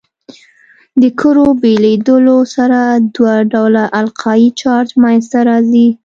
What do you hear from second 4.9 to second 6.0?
منځ ته راځي.